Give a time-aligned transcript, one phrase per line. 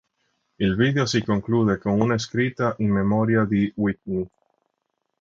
[0.57, 4.27] Il video si conclude con una scritta in memoria di Whitney.